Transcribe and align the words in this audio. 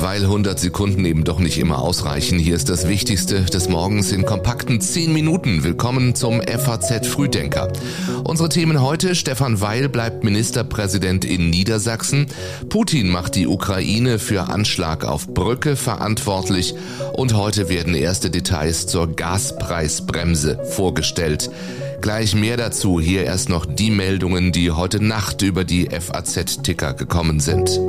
Weil 0.00 0.22
100 0.22 0.58
Sekunden 0.58 1.04
eben 1.04 1.22
doch 1.22 1.38
nicht 1.38 1.58
immer 1.58 1.78
ausreichen, 1.78 2.36
hier 2.36 2.56
ist 2.56 2.68
das 2.68 2.88
Wichtigste 2.88 3.42
des 3.42 3.68
Morgens 3.68 4.10
in 4.10 4.24
kompakten 4.24 4.80
10 4.80 5.12
Minuten. 5.12 5.62
Willkommen 5.62 6.16
zum 6.16 6.42
FAZ 6.42 7.06
Frühdenker. 7.06 7.72
Unsere 8.24 8.48
Themen 8.48 8.82
heute, 8.82 9.14
Stefan 9.14 9.60
Weil 9.60 9.88
bleibt 9.88 10.24
Ministerpräsident 10.24 11.24
in 11.24 11.48
Niedersachsen, 11.48 12.26
Putin 12.68 13.08
macht 13.08 13.36
die 13.36 13.46
Ukraine 13.46 14.18
für 14.18 14.48
Anschlag 14.48 15.04
auf 15.04 15.28
Brücke 15.28 15.76
verantwortlich 15.76 16.74
und 17.12 17.34
heute 17.34 17.68
werden 17.68 17.94
erste 17.94 18.30
Details 18.30 18.88
zur 18.88 19.14
Gaspreisbremse 19.14 20.58
vorgestellt. 20.64 21.50
Gleich 22.04 22.34
mehr 22.34 22.58
dazu, 22.58 23.00
hier 23.00 23.24
erst 23.24 23.48
noch 23.48 23.64
die 23.64 23.90
Meldungen, 23.90 24.52
die 24.52 24.70
heute 24.70 25.02
Nacht 25.02 25.40
über 25.40 25.64
die 25.64 25.88
FAZ-Ticker 25.88 26.92
gekommen 26.92 27.40
sind. 27.40 27.80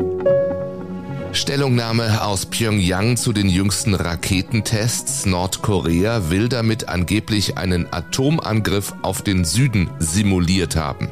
Stellungnahme 1.33 2.24
aus 2.24 2.46
Pyongyang 2.46 3.18
zu 3.18 3.33
den 3.33 3.50
jüngsten 3.50 3.93
Raketentests. 3.93 5.25
Nordkorea 5.25 6.29
will 6.29 6.47
damit 6.47 6.88
angeblich 6.88 7.57
einen 7.57 7.91
Atomangriff 7.91 8.93
auf 9.01 9.21
den 9.21 9.43
Süden 9.43 9.89
simuliert 10.00 10.77
haben. 10.77 11.11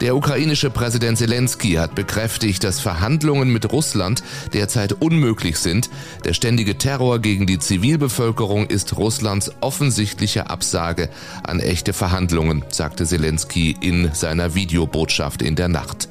Der 0.00 0.14
ukrainische 0.14 0.70
Präsident 0.70 1.18
Zelensky 1.18 1.72
hat 1.72 1.94
bekräftigt, 1.94 2.62
dass 2.62 2.78
Verhandlungen 2.78 3.52
mit 3.52 3.72
Russland 3.72 4.22
derzeit 4.52 4.92
unmöglich 4.92 5.58
sind. 5.58 5.90
Der 6.24 6.34
ständige 6.34 6.78
Terror 6.78 7.18
gegen 7.18 7.46
die 7.46 7.58
Zivilbevölkerung 7.58 8.66
ist 8.66 8.96
Russlands 8.96 9.50
offensichtliche 9.60 10.50
Absage 10.50 11.08
an 11.42 11.58
echte 11.58 11.92
Verhandlungen, 11.92 12.64
sagte 12.68 13.06
Zelensky 13.06 13.76
in 13.80 14.10
seiner 14.14 14.54
Videobotschaft 14.54 15.42
in 15.42 15.56
der 15.56 15.68
Nacht 15.68 16.08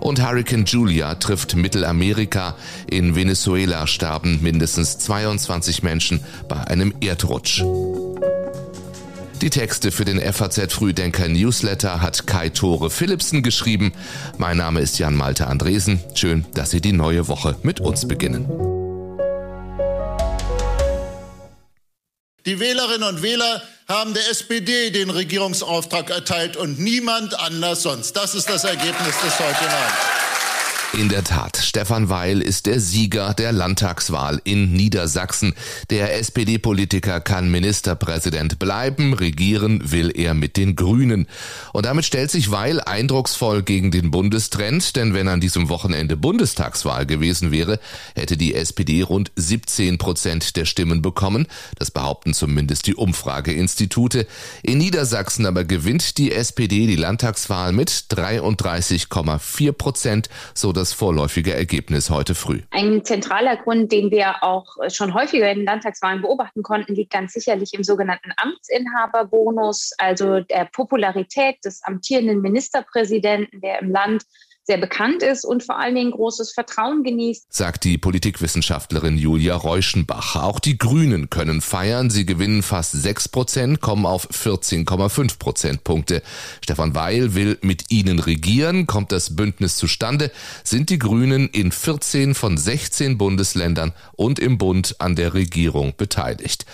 und 0.00 0.26
Hurricane 0.26 0.64
Julia 0.64 1.14
trifft 1.14 1.54
Mittelamerika. 1.54 2.56
In 2.90 3.14
Venezuela 3.14 3.86
starben 3.86 4.40
mindestens 4.42 4.98
22 4.98 5.82
Menschen 5.82 6.20
bei 6.48 6.56
einem 6.66 6.94
Erdrutsch. 7.00 7.62
Die 9.42 9.48
Texte 9.48 9.90
für 9.90 10.04
den 10.04 10.20
FAZ 10.20 10.70
Frühdenker 10.70 11.26
Newsletter 11.26 12.02
hat 12.02 12.26
Kai 12.26 12.50
Tore 12.50 12.90
Philipsen 12.90 13.42
geschrieben. 13.42 13.94
Mein 14.36 14.58
Name 14.58 14.80
ist 14.80 14.98
Jan 14.98 15.14
Malte 15.16 15.46
Andresen. 15.46 15.98
Schön, 16.14 16.44
dass 16.52 16.72
Sie 16.72 16.82
die 16.82 16.92
neue 16.92 17.26
Woche 17.26 17.56
mit 17.62 17.80
uns 17.80 18.06
beginnen. 18.06 18.44
Die 22.44 22.60
Wählerinnen 22.60 23.08
und 23.08 23.22
Wähler 23.22 23.62
haben 23.88 24.12
der 24.12 24.28
SPD 24.28 24.90
den 24.90 25.08
Regierungsauftrag 25.08 26.10
erteilt 26.10 26.58
und 26.58 26.78
niemand 26.78 27.32
anders 27.40 27.82
sonst. 27.82 28.18
Das 28.18 28.34
ist 28.34 28.50
das 28.50 28.64
Ergebnis 28.64 29.18
des 29.22 29.38
heutigen 29.38 29.70
Abends. 29.70 30.29
In 30.98 31.08
der 31.08 31.22
Tat, 31.22 31.56
Stefan 31.56 32.08
Weil 32.08 32.42
ist 32.42 32.66
der 32.66 32.80
Sieger 32.80 33.32
der 33.32 33.52
Landtagswahl 33.52 34.40
in 34.42 34.72
Niedersachsen. 34.72 35.54
Der 35.88 36.18
SPD-Politiker 36.18 37.20
kann 37.20 37.48
Ministerpräsident 37.48 38.58
bleiben, 38.58 39.14
regieren 39.14 39.92
will 39.92 40.10
er 40.10 40.34
mit 40.34 40.56
den 40.56 40.74
Grünen. 40.74 41.28
Und 41.72 41.86
damit 41.86 42.06
stellt 42.06 42.32
sich 42.32 42.50
Weil 42.50 42.80
eindrucksvoll 42.80 43.62
gegen 43.62 43.92
den 43.92 44.10
Bundestrend, 44.10 44.96
denn 44.96 45.14
wenn 45.14 45.28
an 45.28 45.40
diesem 45.40 45.68
Wochenende 45.68 46.16
Bundestagswahl 46.16 47.06
gewesen 47.06 47.52
wäre, 47.52 47.78
hätte 48.16 48.36
die 48.36 48.56
SPD 48.56 49.02
rund 49.02 49.30
17 49.36 49.96
Prozent 49.96 50.56
der 50.56 50.64
Stimmen 50.64 51.02
bekommen. 51.02 51.46
Das 51.78 51.92
behaupten 51.92 52.34
zumindest 52.34 52.88
die 52.88 52.96
Umfrageinstitute. 52.96 54.26
In 54.64 54.78
Niedersachsen 54.78 55.46
aber 55.46 55.62
gewinnt 55.62 56.18
die 56.18 56.32
SPD 56.32 56.88
die 56.88 56.96
Landtagswahl 56.96 57.70
mit 57.70 57.90
33,4 58.10 59.70
Prozent, 59.70 60.28
so 60.52 60.72
das 60.80 60.92
vorläufige 60.94 61.54
Ergebnis 61.54 62.08
heute 62.08 62.34
früh. 62.34 62.62
Ein 62.70 63.04
zentraler 63.04 63.56
Grund, 63.56 63.92
den 63.92 64.10
wir 64.10 64.42
auch 64.42 64.76
schon 64.88 65.12
häufiger 65.12 65.50
in 65.50 65.64
Landtagswahlen 65.64 66.22
beobachten 66.22 66.62
konnten, 66.62 66.94
liegt 66.94 67.12
ganz 67.12 67.34
sicherlich 67.34 67.74
im 67.74 67.84
sogenannten 67.84 68.32
Amtsinhaberbonus, 68.36 69.92
also 69.98 70.40
der 70.40 70.64
Popularität 70.64 71.56
des 71.64 71.82
amtierenden 71.84 72.40
Ministerpräsidenten, 72.40 73.60
der 73.60 73.80
im 73.80 73.90
Land 73.90 74.24
sehr 74.70 74.78
bekannt 74.78 75.24
ist 75.24 75.44
und 75.44 75.64
vor 75.64 75.80
allen 75.80 75.96
Dingen 75.96 76.12
großes 76.12 76.52
Vertrauen 76.52 77.02
genießt. 77.02 77.46
Sagt 77.48 77.82
die 77.82 77.98
Politikwissenschaftlerin 77.98 79.18
Julia 79.18 79.56
Reuschenbach. 79.56 80.36
Auch 80.36 80.60
die 80.60 80.78
Grünen 80.78 81.28
können 81.28 81.60
feiern. 81.60 82.08
Sie 82.08 82.24
gewinnen 82.24 82.62
fast 82.62 82.92
6 82.92 83.30
Prozent, 83.30 83.80
kommen 83.80 84.06
auf 84.06 84.30
14,5 84.30 85.40
Prozentpunkte. 85.40 86.22
Stefan 86.62 86.94
Weil 86.94 87.34
will 87.34 87.58
mit 87.62 87.90
ihnen 87.90 88.20
regieren. 88.20 88.86
Kommt 88.86 89.10
das 89.10 89.34
Bündnis 89.34 89.74
zustande, 89.76 90.30
sind 90.62 90.90
die 90.90 91.00
Grünen 91.00 91.48
in 91.48 91.72
14 91.72 92.36
von 92.36 92.56
16 92.56 93.18
Bundesländern 93.18 93.92
und 94.12 94.38
im 94.38 94.56
Bund 94.56 94.94
an 95.00 95.16
der 95.16 95.34
Regierung 95.34 95.94
beteiligt. 95.96 96.64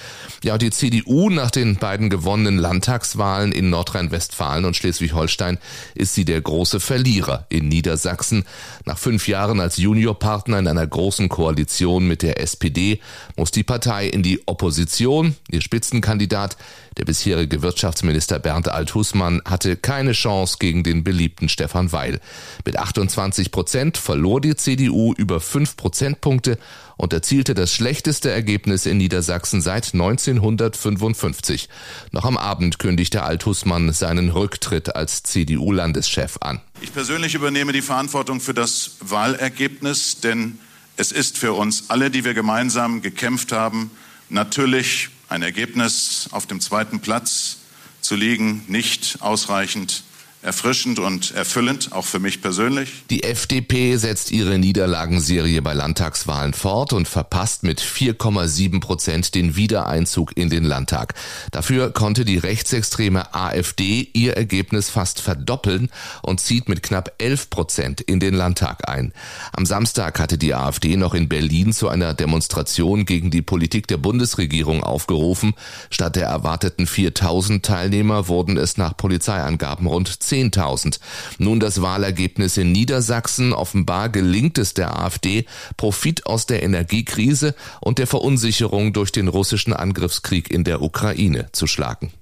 Ja, 0.44 0.58
die 0.58 0.70
CDU 0.70 1.30
nach 1.30 1.50
den 1.50 1.76
beiden 1.76 2.10
gewonnenen 2.10 2.58
Landtagswahlen 2.58 3.52
in 3.52 3.70
Nordrhein-Westfalen 3.70 4.66
und 4.66 4.76
Schleswig-Holstein 4.76 5.56
ist 5.94 6.12
sie 6.12 6.26
der 6.26 6.42
große 6.42 6.78
Verlierer 6.78 7.46
in 7.48 7.68
Niedersachsen. 7.68 7.85
Niedersachsen. 7.86 8.44
Nach 8.84 8.98
fünf 8.98 9.28
Jahren 9.28 9.60
als 9.60 9.76
Juniorpartner 9.76 10.58
in 10.58 10.66
einer 10.66 10.86
großen 10.86 11.28
Koalition 11.28 12.08
mit 12.08 12.22
der 12.22 12.40
SPD 12.40 13.00
muss 13.36 13.52
die 13.52 13.62
Partei 13.62 14.08
in 14.08 14.24
die 14.24 14.42
Opposition. 14.46 15.36
Ihr 15.50 15.60
Spitzenkandidat, 15.60 16.56
der 16.98 17.04
bisherige 17.04 17.62
Wirtschaftsminister 17.62 18.40
Bernd 18.40 18.68
Althusmann, 18.68 19.40
hatte 19.44 19.76
keine 19.76 20.12
Chance 20.12 20.56
gegen 20.58 20.82
den 20.82 21.04
beliebten 21.04 21.48
Stefan 21.48 21.92
Weil. 21.92 22.20
Mit 22.64 22.76
28 22.76 23.52
Prozent 23.52 23.98
verlor 23.98 24.40
die 24.40 24.56
CDU 24.56 25.14
über 25.14 25.40
fünf 25.40 25.76
Prozentpunkte 25.76 26.58
und 26.96 27.12
erzielte 27.12 27.54
das 27.54 27.72
schlechteste 27.72 28.30
Ergebnis 28.30 28.86
in 28.86 28.96
Niedersachsen 28.96 29.60
seit 29.60 29.92
1955. 29.92 31.68
Noch 32.12 32.24
am 32.24 32.36
Abend 32.36 32.78
kündigte 32.78 33.22
Althusmann 33.22 33.92
seinen 33.92 34.30
Rücktritt 34.30 34.96
als 34.96 35.22
CDU-Landeschef 35.22 36.38
an. 36.40 36.60
Ich 36.80 36.92
persönlich 36.92 37.34
übernehme 37.34 37.72
die 37.72 37.82
Verantwortung 37.82 38.40
für 38.40 38.54
das 38.54 38.92
Wahlergebnis, 39.00 40.20
denn 40.20 40.58
es 40.96 41.12
ist 41.12 41.36
für 41.38 41.52
uns 41.52 41.90
alle, 41.90 42.10
die 42.10 42.24
wir 42.24 42.34
gemeinsam 42.34 43.02
gekämpft 43.02 43.52
haben, 43.52 43.90
natürlich 44.28 45.10
ein 45.28 45.42
Ergebnis 45.42 46.28
auf 46.30 46.46
dem 46.46 46.60
zweiten 46.60 47.00
Platz 47.00 47.58
zu 48.00 48.14
liegen, 48.14 48.64
nicht 48.68 49.18
ausreichend 49.20 50.04
erfrischend 50.46 51.00
und 51.00 51.32
erfüllend, 51.32 51.90
auch 51.90 52.04
für 52.04 52.20
mich 52.20 52.40
persönlich. 52.40 53.02
Die 53.10 53.24
FDP 53.24 53.96
setzt 53.96 54.30
ihre 54.30 54.58
Niederlagenserie 54.58 55.60
bei 55.60 55.74
Landtagswahlen 55.74 56.54
fort 56.54 56.92
und 56.92 57.08
verpasst 57.08 57.64
mit 57.64 57.80
4,7 57.80 58.80
Prozent 58.80 59.34
den 59.34 59.56
Wiedereinzug 59.56 60.36
in 60.36 60.48
den 60.48 60.62
Landtag. 60.62 61.14
Dafür 61.50 61.90
konnte 61.90 62.24
die 62.24 62.38
rechtsextreme 62.38 63.34
AfD 63.34 64.08
ihr 64.12 64.36
Ergebnis 64.36 64.88
fast 64.88 65.20
verdoppeln 65.20 65.90
und 66.22 66.38
zieht 66.38 66.68
mit 66.68 66.82
knapp 66.84 67.12
11 67.18 67.50
Prozent 67.50 68.00
in 68.00 68.20
den 68.20 68.34
Landtag 68.34 68.88
ein. 68.88 69.12
Am 69.52 69.66
Samstag 69.66 70.20
hatte 70.20 70.38
die 70.38 70.54
AfD 70.54 70.96
noch 70.96 71.14
in 71.14 71.28
Berlin 71.28 71.72
zu 71.72 71.88
einer 71.88 72.14
Demonstration 72.14 73.04
gegen 73.04 73.32
die 73.32 73.42
Politik 73.42 73.88
der 73.88 73.96
Bundesregierung 73.96 74.84
aufgerufen. 74.84 75.54
Statt 75.90 76.14
der 76.14 76.28
erwarteten 76.28 76.86
4000 76.86 77.66
Teilnehmer 77.66 78.28
wurden 78.28 78.56
es 78.56 78.76
nach 78.76 78.96
Polizeiangaben 78.96 79.88
rund 79.88 80.22
10 80.22 80.35
10.000. 80.36 81.00
Nun 81.38 81.60
das 81.60 81.82
Wahlergebnis 81.82 82.56
in 82.56 82.72
Niedersachsen. 82.72 83.52
Offenbar 83.52 84.08
gelingt 84.08 84.58
es 84.58 84.74
der 84.74 84.98
AfD, 84.98 85.46
Profit 85.76 86.26
aus 86.26 86.46
der 86.46 86.62
Energiekrise 86.62 87.54
und 87.80 87.98
der 87.98 88.06
Verunsicherung 88.06 88.92
durch 88.92 89.12
den 89.12 89.28
russischen 89.28 89.72
Angriffskrieg 89.72 90.50
in 90.50 90.64
der 90.64 90.82
Ukraine 90.82 91.46
zu 91.52 91.66
schlagen. 91.66 92.12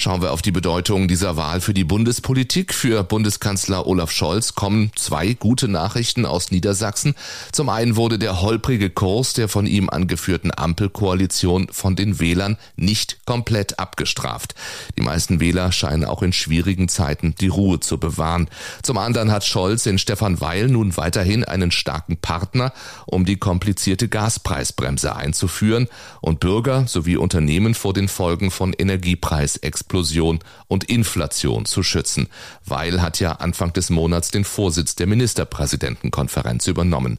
Schauen 0.00 0.22
wir 0.22 0.32
auf 0.32 0.40
die 0.40 0.50
Bedeutung 0.50 1.08
dieser 1.08 1.36
Wahl 1.36 1.60
für 1.60 1.74
die 1.74 1.84
Bundespolitik. 1.84 2.72
Für 2.72 3.04
Bundeskanzler 3.04 3.86
Olaf 3.86 4.10
Scholz 4.10 4.54
kommen 4.54 4.92
zwei 4.96 5.34
gute 5.34 5.68
Nachrichten 5.68 6.24
aus 6.24 6.50
Niedersachsen. 6.50 7.14
Zum 7.52 7.68
einen 7.68 7.96
wurde 7.96 8.18
der 8.18 8.40
holprige 8.40 8.88
Kurs 8.88 9.34
der 9.34 9.46
von 9.46 9.66
ihm 9.66 9.90
angeführten 9.90 10.52
Ampelkoalition 10.56 11.68
von 11.70 11.96
den 11.96 12.18
Wählern 12.18 12.56
nicht 12.76 13.26
komplett 13.26 13.78
abgestraft. 13.78 14.54
Die 14.96 15.02
meisten 15.02 15.38
Wähler 15.38 15.70
scheinen 15.70 16.06
auch 16.06 16.22
in 16.22 16.32
schwierigen 16.32 16.88
Zeiten 16.88 17.34
die 17.38 17.48
Ruhe 17.48 17.78
zu 17.80 17.98
bewahren. 17.98 18.48
Zum 18.82 18.96
anderen 18.96 19.30
hat 19.30 19.44
Scholz 19.44 19.84
in 19.84 19.98
Stefan 19.98 20.40
Weil 20.40 20.68
nun 20.68 20.96
weiterhin 20.96 21.44
einen 21.44 21.72
starken 21.72 22.16
Partner, 22.16 22.72
um 23.04 23.26
die 23.26 23.36
komplizierte 23.36 24.08
Gaspreisbremse 24.08 25.14
einzuführen 25.14 25.88
und 26.22 26.40
Bürger 26.40 26.86
sowie 26.86 27.18
Unternehmen 27.18 27.74
vor 27.74 27.92
den 27.92 28.08
Folgen 28.08 28.50
von 28.50 28.72
Energiepreisexplosionen 28.72 29.89
Explosion 29.90 30.38
und 30.68 30.84
Inflation 30.84 31.66
zu 31.66 31.82
schützen. 31.82 32.28
Weil 32.64 33.02
hat 33.02 33.18
ja 33.18 33.32
Anfang 33.32 33.72
des 33.72 33.90
Monats 33.90 34.30
den 34.30 34.44
Vorsitz 34.44 34.94
der 34.94 35.08
Ministerpräsidentenkonferenz 35.08 36.68
übernommen. 36.68 37.18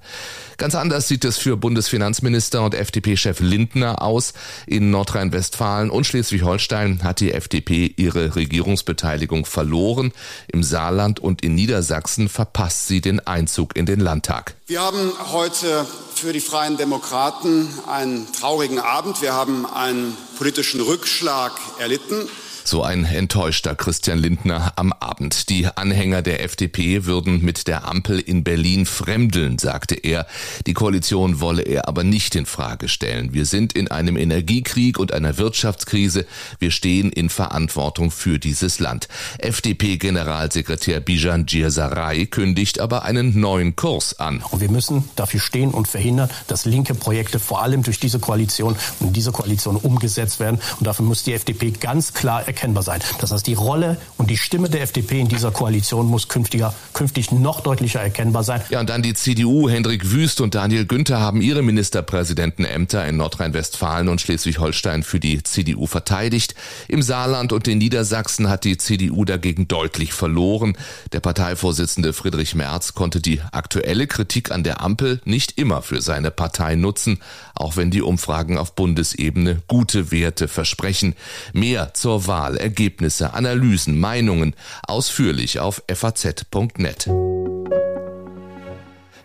Ganz 0.56 0.76
anders 0.76 1.10
sieht 1.10 1.26
es 1.26 1.38
für 1.38 1.58
Bundesfinanzminister 1.58 2.64
und 2.64 2.74
FDP-Chef 2.74 3.42
Lindner 3.42 4.02
aus. 4.02 4.34
In 4.68 4.90
Nordrhein-Westfalen 4.90 5.90
und 5.90 6.06
Schleswig-Holstein 6.06 7.04
hat 7.04 7.20
die 7.20 7.34
FDP 7.34 7.94
ihre 7.98 8.38
Regierungsbeteiligung 8.38 9.46
verloren. 9.46 10.14
Im 10.48 10.64
Saarland 10.64 11.20
und 11.20 11.44
in 11.44 11.56
Niedersachsen 11.56 12.30
verpasst 12.30 12.88
sie 12.88 13.02
den 13.02 13.20
Einzug 13.20 13.76
in 13.76 13.86
den 13.86 14.00
Landtag. 14.00 14.56
Wir 14.68 14.80
haben 14.80 15.12
heute 15.34 15.86
für 16.16 16.32
die 16.32 16.40
Freien 16.40 16.78
Demokraten 16.78 17.68
einen 17.88 18.32
traurigen 18.32 18.80
Abend. 18.80 19.22
Wir 19.22 19.34
haben 19.34 19.66
einen 19.66 20.16
politischen 20.38 20.80
Rückschlag 20.80 21.52
erlitten. 21.80 22.30
So 22.64 22.84
ein 22.84 23.06
enttäuschter 23.06 23.76
Christian 23.76 24.20
Lindner 24.20 24.74
am 24.76 24.94
Abend. 24.94 25.50
Die 25.50 25.66
Anhänger 25.66 26.22
der 26.22 26.44
FDP 26.44 27.06
würden 27.06 27.44
mit 27.44 27.68
der 27.68 27.88
Ampel 27.88 28.20
in 28.20 28.44
Berlin 28.44 28.86
fremdeln, 28.86 29.58
sagte 29.58 29.96
er. 29.96 30.28
Die 30.68 30.74
Koalition 30.74 31.40
wolle 31.40 31.64
er 31.64 31.88
aber 31.88 32.04
nicht 32.04 32.36
in 32.36 32.46
Frage 32.46 32.88
stellen. 32.88 33.34
Wir 33.34 33.46
sind 33.46 33.74
in 33.74 33.90
einem 33.90 34.16
Energiekrieg 34.16 35.00
und 35.00 35.12
einer 35.12 35.38
Wirtschaftskrise. 35.38 36.26
Wir 36.60 36.72
stehen 36.72 37.12
in 37.12 37.30
Verantwortung 37.30 38.12
für 38.12 38.40
dieses 38.40 38.80
Land. 38.80 39.08
FDP-Generalsekretär 39.40 41.00
Bijan 41.00 41.46
Djirsaray 41.46 42.28
kündigt 42.28 42.80
aber 42.80 43.04
einen 43.04 43.40
neuen 43.40 43.76
Kurs 43.76 44.20
an. 44.20 44.44
Und 44.52 44.62
wir 44.62 44.70
müssen 44.70 45.10
dafür 45.16 45.40
stehen 45.40 45.72
und 45.72 45.88
verhindern, 45.88 46.30
dass 46.48 46.66
linke 46.66 46.94
Projekte 46.94 47.40
vor 47.40 47.62
allem 47.62 47.84
durch 47.84 48.00
diese 48.00 48.20
Koalition 48.20 48.76
und 49.00 49.16
diese 49.16 49.32
Koalition 49.32 49.76
umgesetzt 49.76 50.40
werden. 50.40 50.60
Und 50.80 50.86
dafür 50.88 51.06
muss 51.06 51.24
die 51.24 51.34
FDP 51.34 51.72
ganz 51.72 52.14
klar 52.14 52.48
erkennbar 52.52 52.84
sein. 52.84 53.02
Das 53.20 53.32
heißt, 53.32 53.48
die 53.48 53.54
Rolle 53.54 53.98
und 54.18 54.30
die 54.30 54.38
Stimme 54.38 54.70
der 54.70 54.82
FDP 54.82 55.22
in 55.22 55.28
dieser 55.28 55.52
Koalition 55.52 56.08
muss 56.08 56.28
künftiger, 56.28 56.74
künftig 56.94 57.32
noch 57.32 57.62
deutlicher 57.62 58.02
erkennbar 58.02 58.44
sein. 58.44 58.62
Ja, 58.70 58.80
und 58.82 58.90
dann 58.90 59.02
die 59.02 59.14
CDU. 59.14 59.70
Hendrik 59.70 60.12
Wüst 60.12 60.42
und 60.42 60.54
Daniel 60.54 60.86
Günther 60.86 61.20
haben 61.20 61.42
ihre 61.42 61.62
Ministerpräsidentenämter 61.62 63.08
in 63.08 63.18
Nordrhein-Westfalen 63.18 64.10
und 64.10 64.20
Schleswig-Holstein 64.22 65.04
für 65.04 65.20
die 65.20 65.42
CDU 65.44 65.88
verteidigt. 65.88 66.56
Im 66.88 67.02
Saarland 67.02 67.54
und 67.54 67.68
in 67.68 67.78
Niedersachsen 67.78 68.50
hat 68.50 68.66
die 68.66 68.78
CDU 68.78 69.24
dagegen 69.24 69.68
deutlich 69.68 70.14
verloren. 70.14 70.78
Der 71.14 71.22
Parteivorsitzende 71.22 72.14
Friedrich 72.14 72.54
Merz 72.56 72.94
konnte 72.94 73.22
die 73.22 73.42
aktuelle 73.52 74.08
Kritik 74.08 74.52
an 74.52 74.64
der 74.64 74.82
Ampel 74.82 75.22
nicht 75.24 75.58
immer 75.58 75.82
für 75.82 76.02
seine 76.02 76.32
Partei 76.32 76.76
nutzen, 76.76 77.20
auch 77.62 77.78
wenn 77.78 77.92
die 77.92 78.02
Umfragen 78.02 78.58
auf 78.58 78.76
Bundesebene 78.76 79.62
gute 79.68 80.12
Werte 80.12 80.48
versprechen. 80.48 81.16
Mehr 81.54 81.94
zur 81.94 82.28
Wahl 82.28 82.58
Ergebnisse, 82.58 83.34
Analysen, 83.34 84.00
Meinungen 84.00 84.56
ausführlich 84.88 85.60
auf 85.60 85.84
faz.net. 85.94 87.10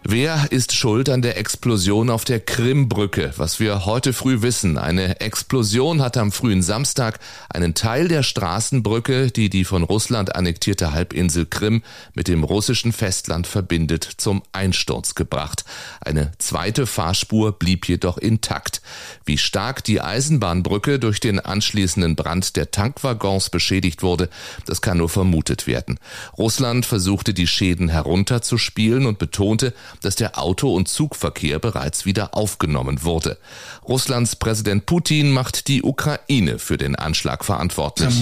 Wer 0.03 0.47
ist 0.51 0.73
schuld 0.73 1.09
an 1.09 1.23
der 1.23 1.37
Explosion 1.37 2.11
auf 2.11 2.25
der 2.25 2.39
Krimbrücke? 2.39 3.33
Was 3.37 3.59
wir 3.59 3.87
heute 3.87 4.13
früh 4.13 4.43
wissen, 4.43 4.79
eine 4.79 5.21
Explosion 5.21 6.01
hat 6.01 6.17
am 6.17 6.31
frühen 6.31 6.63
Samstag 6.63 7.19
einen 7.49 7.75
Teil 7.75 8.07
der 8.07 8.23
Straßenbrücke, 8.23 9.31
die 9.31 9.51
die 9.51 9.65
von 9.65 9.83
Russland 9.83 10.37
annektierte 10.37 10.93
Halbinsel 10.93 11.47
Krim 11.47 11.83
mit 12.15 12.29
dem 12.29 12.45
russischen 12.45 12.93
Festland 12.93 13.47
verbindet, 13.47 14.09
zum 14.17 14.43
Einsturz 14.53 15.15
gebracht. 15.15 15.65
Eine 16.01 16.33
zweite 16.39 16.87
Fahrspur 16.87 17.53
blieb 17.53 17.89
jedoch 17.89 18.19
intakt. 18.19 18.83
Wie 19.25 19.39
stark 19.39 19.83
die 19.83 20.01
Eisenbahnbrücke 20.01 20.99
durch 21.01 21.19
den 21.19 21.41
anschließenden 21.41 22.15
Brand 22.15 22.57
der 22.57 22.71
Tankwaggons 22.71 23.51
beschädigt 23.51 24.03
wurde, 24.03 24.29
das 24.67 24.83
kann 24.83 24.99
nur 24.99 25.09
vermutet 25.09 25.67
werden. 25.67 25.99
Russland 26.39 26.87
versuchte 26.87 27.35
die 27.35 27.49
Schäden 27.49 27.89
herunterzuspielen 27.89 29.07
und 29.07 29.19
betonte, 29.19 29.75
dass 30.01 30.17
der 30.17 30.39
Auto- 30.39 30.75
und 30.75 30.89
Zugverkehr 30.89 31.59
bereits 31.59 32.07
wieder 32.07 32.35
aufgenommen 32.35 33.03
wurde. 33.03 33.39
Russlands 33.89 34.37
Präsident 34.37 34.87
Putin 34.87 35.33
macht 35.33 35.69
die 35.69 35.83
Ukraine 35.83 36.59
für 36.59 36.77
den 36.77 36.97
Anschlag 36.97 37.45
verantwortlich. 37.45 38.15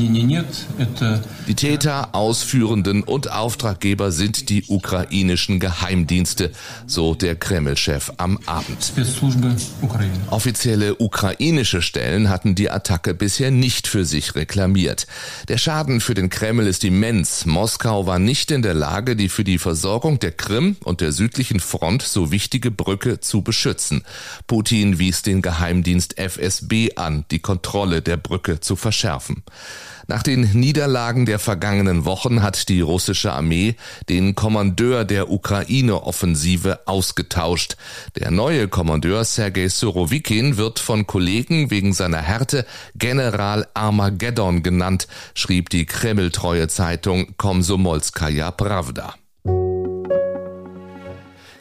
Die 1.46 1.54
Täter, 1.54 2.14
Ausführenden 2.14 3.02
und 3.02 3.30
Auftraggeber 3.30 4.12
sind 4.12 4.48
die 4.48 4.64
ukrainischen 4.68 5.60
Geheimdienste, 5.60 6.52
so 6.86 7.14
der 7.14 7.36
Kreml-Chef 7.36 8.12
am 8.16 8.38
Abend. 8.46 8.92
Offizielle 10.30 10.96
ukrainische 10.96 11.82
Stellen 11.82 12.28
hatten 12.28 12.54
die 12.54 12.70
Attacke 12.70 13.14
bisher 13.14 13.50
nicht 13.50 13.86
für 13.86 14.04
sich 14.04 14.34
reklamiert. 14.34 15.06
Der 15.48 15.58
Schaden 15.58 16.00
für 16.00 16.14
den 16.14 16.30
Kreml 16.30 16.66
ist 16.66 16.84
immens. 16.84 17.46
Moskau 17.46 18.06
war 18.06 18.18
nicht 18.18 18.50
in 18.50 18.62
der 18.62 18.74
Lage, 18.74 19.16
die 19.16 19.28
für 19.28 19.44
die 19.44 19.58
Versorgung 19.58 20.18
der 20.18 20.32
Krim 20.32 20.76
und 20.84 21.00
der 21.00 21.12
südlichen 21.12 21.53
Front 21.60 22.02
so 22.02 22.30
wichtige 22.30 22.70
Brücke 22.70 23.20
zu 23.20 23.42
beschützen. 23.42 24.04
Putin 24.46 24.98
wies 24.98 25.22
den 25.22 25.42
Geheimdienst 25.42 26.18
FSB 26.18 26.96
an, 26.96 27.24
die 27.30 27.40
Kontrolle 27.40 28.02
der 28.02 28.16
Brücke 28.16 28.60
zu 28.60 28.76
verschärfen. 28.76 29.42
Nach 30.06 30.22
den 30.22 30.42
Niederlagen 30.52 31.24
der 31.24 31.38
vergangenen 31.38 32.04
Wochen 32.04 32.42
hat 32.42 32.68
die 32.68 32.82
russische 32.82 33.32
Armee 33.32 33.76
den 34.08 34.34
Kommandeur 34.34 35.04
der 35.04 35.30
Ukraine-Offensive 35.30 36.80
ausgetauscht. 36.86 37.76
Der 38.18 38.30
neue 38.30 38.68
Kommandeur 38.68 39.24
Sergei 39.24 39.68
Surovikin 39.68 40.56
wird 40.58 40.78
von 40.78 41.06
Kollegen 41.06 41.70
wegen 41.70 41.94
seiner 41.94 42.20
Härte 42.20 42.66
General 42.94 43.66
Armageddon 43.72 44.62
genannt, 44.62 45.08
schrieb 45.34 45.70
die 45.70 45.86
Kreml-treue 45.86 46.68
Zeitung 46.68 47.34
Komsomolskaja 47.38 48.50
Pravda. 48.50 49.14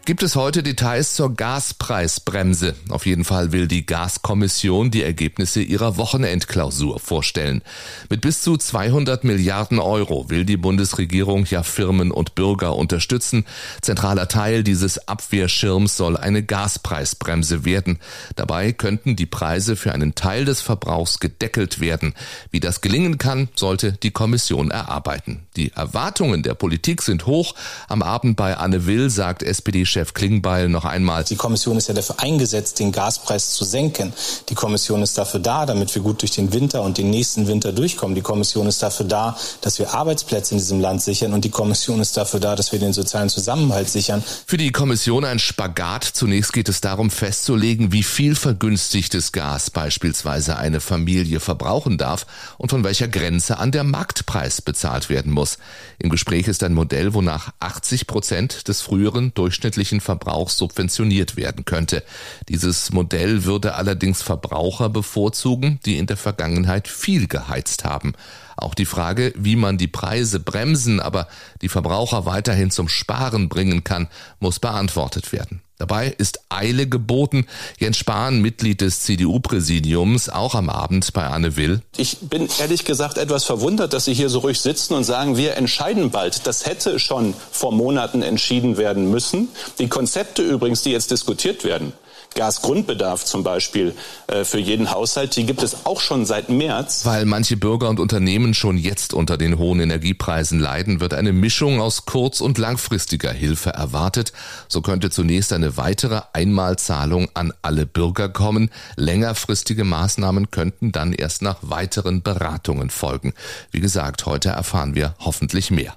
Gibt 0.05 0.21
es 0.21 0.35
heute 0.35 0.63
Details 0.63 1.15
zur 1.15 1.33
Gaspreisbremse? 1.33 2.75
Auf 2.89 3.05
jeden 3.05 3.23
Fall 3.23 3.53
will 3.53 3.69
die 3.69 3.85
Gaskommission 3.85 4.91
die 4.91 5.01
Ergebnisse 5.01 5.61
ihrer 5.61 5.95
Wochenendklausur 5.95 6.99
vorstellen. 6.99 7.61
Mit 8.09 8.19
bis 8.19 8.41
zu 8.41 8.57
200 8.57 9.23
Milliarden 9.23 9.79
Euro 9.79 10.29
will 10.29 10.43
die 10.43 10.57
Bundesregierung 10.57 11.45
ja 11.45 11.63
Firmen 11.63 12.11
und 12.11 12.35
Bürger 12.35 12.75
unterstützen. 12.75 13.45
Zentraler 13.81 14.27
Teil 14.27 14.65
dieses 14.65 15.07
Abwehrschirms 15.07 15.95
soll 15.95 16.17
eine 16.17 16.43
Gaspreisbremse 16.43 17.63
werden. 17.63 17.99
Dabei 18.35 18.73
könnten 18.73 19.15
die 19.15 19.25
Preise 19.25 19.77
für 19.77 19.93
einen 19.93 20.15
Teil 20.15 20.43
des 20.43 20.59
Verbrauchs 20.59 21.21
gedeckelt 21.21 21.79
werden. 21.79 22.13
Wie 22.51 22.59
das 22.59 22.81
gelingen 22.81 23.19
kann, 23.19 23.47
sollte 23.55 23.93
die 23.93 24.11
Kommission 24.11 24.69
erarbeiten. 24.69 25.43
Die 25.55 25.71
Erwartungen 25.71 26.43
der 26.43 26.55
Politik 26.55 27.03
sind 27.03 27.25
hoch. 27.25 27.55
Am 27.87 28.01
Abend 28.01 28.35
bei 28.35 28.57
Anne 28.57 28.85
Will 28.85 29.09
sagt 29.09 29.43
SPD 29.43 29.85
Chef 29.93 30.13
Klingbeil 30.13 30.69
noch 30.69 30.85
einmal. 30.85 31.23
Die 31.23 31.35
Kommission 31.35 31.77
ist 31.77 31.87
ja 31.87 31.93
dafür 31.93 32.15
eingesetzt, 32.17 32.79
den 32.79 32.91
Gaspreis 32.91 33.53
zu 33.53 33.63
senken. 33.63 34.11
Die 34.49 34.55
Kommission 34.55 35.03
ist 35.03 35.19
dafür 35.19 35.39
da, 35.39 35.67
damit 35.67 35.93
wir 35.93 36.01
gut 36.01 36.23
durch 36.23 36.31
den 36.31 36.51
Winter 36.51 36.81
und 36.81 36.97
den 36.97 37.11
nächsten 37.11 37.45
Winter 37.45 37.71
durchkommen. 37.71 38.15
Die 38.15 38.21
Kommission 38.21 38.65
ist 38.65 38.81
dafür 38.81 39.05
da, 39.05 39.37
dass 39.61 39.77
wir 39.77 39.93
Arbeitsplätze 39.93 40.55
in 40.55 40.57
diesem 40.57 40.79
Land 40.79 41.03
sichern. 41.03 41.31
Und 41.33 41.45
die 41.45 41.51
Kommission 41.51 42.01
ist 42.01 42.17
dafür 42.17 42.39
da, 42.39 42.55
dass 42.55 42.71
wir 42.71 42.79
den 42.79 42.91
sozialen 42.91 43.29
Zusammenhalt 43.29 43.87
sichern. 43.87 44.23
Für 44.47 44.57
die 44.57 44.71
Kommission 44.71 45.25
ein 45.25 45.37
Spagat. 45.37 46.03
Zunächst 46.03 46.53
geht 46.53 46.69
es 46.69 46.81
darum 46.81 47.11
festzulegen, 47.11 47.91
wie 47.91 48.01
viel 48.01 48.33
vergünstigtes 48.33 49.31
Gas 49.31 49.69
beispielsweise 49.69 50.57
eine 50.57 50.79
Familie 50.79 51.39
verbrauchen 51.39 51.99
darf 51.99 52.25
und 52.57 52.71
von 52.71 52.83
welcher 52.83 53.07
Grenze 53.07 53.59
an 53.59 53.71
der 53.71 53.83
Marktpreis 53.83 54.63
bezahlt 54.63 55.09
werden 55.09 55.31
muss. 55.31 55.59
Im 55.99 56.09
Gespräch 56.09 56.47
ist 56.47 56.63
ein 56.63 56.73
Modell, 56.73 57.13
wonach 57.13 57.51
80 57.59 58.07
Prozent 58.07 58.67
des 58.67 58.81
früheren 58.81 59.35
durchschnittlichen 59.35 59.82
öffentlichen 59.83 59.99
Verbrauchs 59.99 60.57
subventioniert 60.57 61.35
werden 61.35 61.65
könnte. 61.65 62.03
Dieses 62.47 62.93
Modell 62.93 63.43
würde 63.43 63.75
allerdings 63.75 64.21
Verbraucher 64.21 64.87
bevorzugen, 64.87 65.79
die 65.85 65.97
in 65.97 66.05
der 66.05 66.15
Vergangenheit 66.15 66.87
viel 66.87 67.27
geheizt 67.27 67.83
haben. 67.83 68.13
Auch 68.55 68.75
die 68.75 68.85
Frage, 68.85 69.33
wie 69.35 69.57
man 69.57 69.77
die 69.77 69.89
Preise 69.89 70.39
bremsen, 70.39 71.01
aber 71.01 71.27
die 71.61 71.67
Verbraucher 71.67 72.25
weiterhin 72.25 72.71
zum 72.71 72.87
Sparen 72.87 73.49
bringen 73.49 73.83
kann, 73.83 74.07
muss 74.39 74.59
beantwortet 74.59 75.33
werden. 75.33 75.61
Dabei 75.83 76.15
ist 76.17 76.39
Eile 76.47 76.87
geboten. 76.87 77.45
Jens 77.77 77.97
Spahn, 77.97 78.41
Mitglied 78.41 78.79
des 78.79 79.01
CDU-Präsidiums, 79.01 80.29
auch 80.29 80.55
am 80.55 80.69
Abend 80.69 81.11
bei 81.11 81.27
Anne 81.27 81.57
Will. 81.57 81.81
Ich 81.97 82.19
bin 82.21 82.47
ehrlich 82.61 82.85
gesagt 82.85 83.17
etwas 83.17 83.43
verwundert, 83.43 83.91
dass 83.91 84.05
Sie 84.05 84.13
hier 84.13 84.29
so 84.29 84.39
ruhig 84.39 84.61
sitzen 84.61 84.93
und 84.93 85.03
sagen, 85.03 85.35
wir 85.35 85.57
entscheiden 85.57 86.09
bald. 86.09 86.47
Das 86.47 86.65
hätte 86.65 86.99
schon 86.99 87.33
vor 87.51 87.73
Monaten 87.73 88.21
entschieden 88.21 88.77
werden 88.77 89.11
müssen. 89.11 89.49
Die 89.77 89.89
Konzepte 89.89 90.41
übrigens, 90.41 90.83
die 90.83 90.91
jetzt 90.91 91.11
diskutiert 91.11 91.65
werden, 91.65 91.91
Gasgrundbedarf 92.35 93.25
zum 93.25 93.43
Beispiel 93.43 93.95
äh, 94.27 94.43
für 94.43 94.59
jeden 94.59 94.91
Haushalt, 94.91 95.35
die 95.35 95.45
gibt 95.45 95.63
es 95.63 95.85
auch 95.85 95.99
schon 95.99 96.25
seit 96.25 96.49
März. 96.49 97.05
Weil 97.05 97.25
manche 97.25 97.57
Bürger 97.57 97.89
und 97.89 97.99
Unternehmen 97.99 98.53
schon 98.53 98.77
jetzt 98.77 99.13
unter 99.13 99.37
den 99.37 99.57
hohen 99.57 99.79
Energiepreisen 99.79 100.59
leiden, 100.59 100.99
wird 100.99 101.13
eine 101.13 101.33
Mischung 101.33 101.81
aus 101.81 102.05
kurz- 102.05 102.41
und 102.41 102.57
langfristiger 102.57 103.31
Hilfe 103.31 103.71
erwartet. 103.71 104.33
So 104.67 104.81
könnte 104.81 105.09
zunächst 105.09 105.53
eine 105.53 105.77
weitere 105.77 106.21
Einmalzahlung 106.33 107.29
an 107.33 107.53
alle 107.61 107.85
Bürger 107.85 108.29
kommen. 108.29 108.69
Längerfristige 108.95 109.83
Maßnahmen 109.83 110.51
könnten 110.51 110.91
dann 110.91 111.13
erst 111.13 111.41
nach 111.41 111.57
weiteren 111.61 112.21
Beratungen 112.21 112.89
folgen. 112.89 113.33
Wie 113.71 113.79
gesagt, 113.79 114.25
heute 114.25 114.49
erfahren 114.49 114.95
wir 114.95 115.15
hoffentlich 115.19 115.71
mehr. 115.71 115.95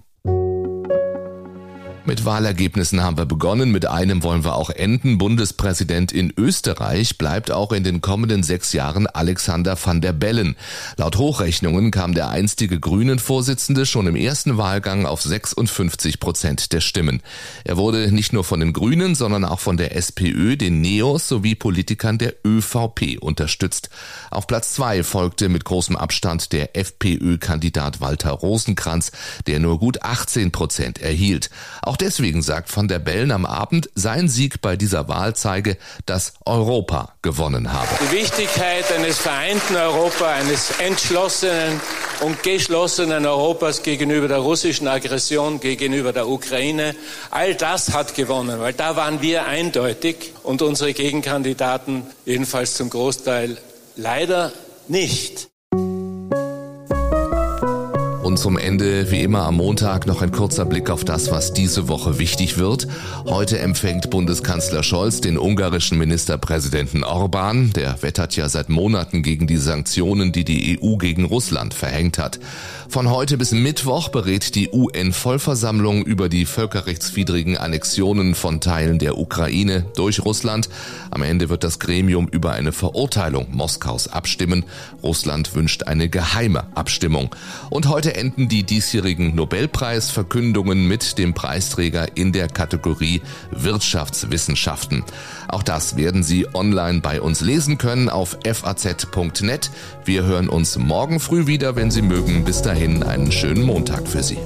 Mit 2.16 2.24
Wahlergebnissen 2.24 3.02
haben 3.02 3.18
wir 3.18 3.26
begonnen, 3.26 3.70
mit 3.70 3.84
einem 3.84 4.22
wollen 4.22 4.42
wir 4.42 4.54
auch 4.54 4.70
enden. 4.70 5.18
Bundespräsident 5.18 6.12
in 6.12 6.32
Österreich 6.34 7.18
bleibt 7.18 7.50
auch 7.50 7.72
in 7.72 7.84
den 7.84 8.00
kommenden 8.00 8.42
sechs 8.42 8.72
Jahren 8.72 9.06
Alexander 9.06 9.76
van 9.78 10.00
der 10.00 10.14
Bellen. 10.14 10.56
Laut 10.96 11.18
Hochrechnungen 11.18 11.90
kam 11.90 12.14
der 12.14 12.30
einstige 12.30 12.80
Grünen-Vorsitzende 12.80 13.84
schon 13.84 14.06
im 14.06 14.16
ersten 14.16 14.56
Wahlgang 14.56 15.04
auf 15.04 15.20
56 15.20 16.18
Prozent 16.18 16.72
der 16.72 16.80
Stimmen. 16.80 17.20
Er 17.64 17.76
wurde 17.76 18.10
nicht 18.10 18.32
nur 18.32 18.44
von 18.44 18.60
den 18.60 18.72
Grünen, 18.72 19.14
sondern 19.14 19.44
auch 19.44 19.60
von 19.60 19.76
der 19.76 19.94
SPÖ, 19.94 20.56
den 20.56 20.80
Neos 20.80 21.28
sowie 21.28 21.54
Politikern 21.54 22.16
der 22.16 22.32
ÖVP 22.46 23.18
unterstützt. 23.20 23.90
Auf 24.30 24.46
Platz 24.46 24.72
zwei 24.72 25.02
folgte 25.02 25.50
mit 25.50 25.66
großem 25.66 25.96
Abstand 25.96 26.54
der 26.54 26.78
FPÖ-Kandidat 26.78 28.00
Walter 28.00 28.30
Rosenkranz, 28.30 29.12
der 29.46 29.60
nur 29.60 29.78
gut 29.78 30.00
18 30.00 30.50
Prozent 30.50 30.98
erhielt. 31.02 31.50
Auch 31.82 31.96
auch 31.96 32.05
deswegen 32.06 32.40
sagt 32.40 32.74
Van 32.76 32.86
der 32.86 33.00
Bellen 33.00 33.32
am 33.32 33.44
Abend, 33.44 33.90
sein 33.96 34.28
Sieg 34.28 34.60
bei 34.60 34.76
dieser 34.76 35.08
Wahl 35.08 35.34
zeige, 35.34 35.76
dass 36.06 36.34
Europa 36.44 37.14
gewonnen 37.20 37.72
habe. 37.72 37.88
Die 38.00 38.16
Wichtigkeit 38.16 38.84
eines 38.92 39.18
vereinten 39.18 39.74
Europa, 39.74 40.26
eines 40.26 40.70
entschlossenen 40.78 41.80
und 42.20 42.44
geschlossenen 42.44 43.26
Europas 43.26 43.82
gegenüber 43.82 44.28
der 44.28 44.38
russischen 44.38 44.86
Aggression, 44.86 45.58
gegenüber 45.58 46.12
der 46.12 46.28
Ukraine, 46.28 46.94
all 47.32 47.56
das 47.56 47.92
hat 47.92 48.14
gewonnen, 48.14 48.60
weil 48.60 48.72
da 48.72 48.94
waren 48.94 49.20
wir 49.20 49.46
eindeutig 49.46 50.32
und 50.44 50.62
unsere 50.62 50.94
Gegenkandidaten 50.94 52.06
jedenfalls 52.24 52.74
zum 52.74 52.88
Großteil 52.88 53.58
leider 53.96 54.52
nicht. 54.86 55.48
Und 58.36 58.42
zum 58.42 58.58
Ende, 58.58 59.10
wie 59.10 59.22
immer 59.22 59.44
am 59.44 59.56
Montag, 59.56 60.06
noch 60.06 60.20
ein 60.20 60.30
kurzer 60.30 60.66
Blick 60.66 60.90
auf 60.90 61.06
das, 61.06 61.30
was 61.30 61.54
diese 61.54 61.88
Woche 61.88 62.18
wichtig 62.18 62.58
wird. 62.58 62.86
Heute 63.24 63.58
empfängt 63.58 64.10
Bundeskanzler 64.10 64.82
Scholz 64.82 65.22
den 65.22 65.38
ungarischen 65.38 65.96
Ministerpräsidenten 65.96 67.02
Orban. 67.02 67.72
Der 67.72 68.02
wettert 68.02 68.36
ja 68.36 68.50
seit 68.50 68.68
Monaten 68.68 69.22
gegen 69.22 69.46
die 69.46 69.56
Sanktionen, 69.56 70.32
die 70.32 70.44
die 70.44 70.78
EU 70.78 70.96
gegen 70.98 71.24
Russland 71.24 71.72
verhängt 71.72 72.18
hat. 72.18 72.38
Von 72.88 73.10
heute 73.10 73.36
bis 73.38 73.52
Mittwoch 73.52 74.10
berät 74.10 74.54
die 74.54 74.70
UN-Vollversammlung 74.70 76.04
über 76.04 76.28
die 76.28 76.44
völkerrechtswidrigen 76.44 77.56
Annexionen 77.56 78.34
von 78.34 78.60
Teilen 78.60 78.98
der 78.98 79.18
Ukraine 79.18 79.86
durch 79.96 80.24
Russland. 80.24 80.68
Am 81.10 81.22
Ende 81.22 81.48
wird 81.48 81.64
das 81.64 81.78
Gremium 81.78 82.28
über 82.28 82.52
eine 82.52 82.72
Verurteilung 82.72 83.48
Moskaus 83.50 84.08
abstimmen. 84.08 84.64
Russland 85.02 85.54
wünscht 85.54 85.84
eine 85.84 86.08
geheime 86.08 86.64
Abstimmung. 86.76 87.34
Und 87.70 87.88
heute 87.88 88.14
enden 88.26 88.48
die 88.48 88.64
diesjährigen 88.64 89.36
Nobelpreisverkündungen 89.36 90.88
mit 90.88 91.16
dem 91.16 91.32
Preisträger 91.32 92.16
in 92.16 92.32
der 92.32 92.48
Kategorie 92.48 93.22
Wirtschaftswissenschaften. 93.52 95.04
Auch 95.46 95.62
das 95.62 95.96
werden 95.96 96.24
Sie 96.24 96.52
online 96.52 97.00
bei 97.00 97.20
uns 97.20 97.40
lesen 97.40 97.78
können 97.78 98.08
auf 98.08 98.36
faz.net. 98.44 99.70
Wir 100.04 100.24
hören 100.24 100.48
uns 100.48 100.76
morgen 100.76 101.20
früh 101.20 101.46
wieder, 101.46 101.76
wenn 101.76 101.92
Sie 101.92 102.02
mögen. 102.02 102.44
Bis 102.44 102.62
dahin 102.62 103.04
einen 103.04 103.30
schönen 103.30 103.62
Montag 103.62 104.08
für 104.08 104.24
Sie. 104.24 104.38